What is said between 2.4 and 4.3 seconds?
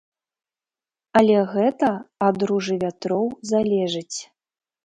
ружы вятроў залежыць.